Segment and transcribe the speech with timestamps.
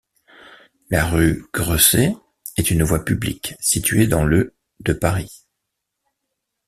[0.89, 2.15] La rue Gresset
[2.57, 5.45] est une voie publique située dans le de Paris.